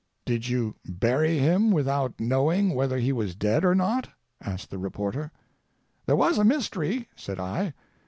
[0.25, 4.07] "Did you bury him without knowing whether he was dead or not?"
[4.41, 5.31] asked the reporter.
[6.07, 7.75] "There was a mystery," said I.